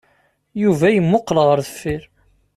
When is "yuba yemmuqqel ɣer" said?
0.63-1.59